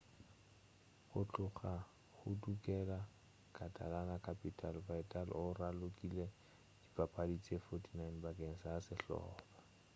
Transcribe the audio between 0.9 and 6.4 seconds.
go tloga a hudugela catalan-capital vidal o ralokile